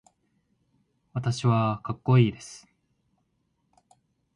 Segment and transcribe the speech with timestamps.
[1.13, 2.67] 私はかっこいいです。